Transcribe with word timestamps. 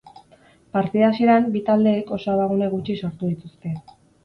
Partida 0.77 1.09
hasieran, 1.11 1.45
bi 1.57 1.61
taldeek 1.67 2.11
oso 2.19 2.33
abagune 2.35 2.73
gutxi 2.75 2.99
sortu 3.05 3.31
dituzte. 3.35 3.79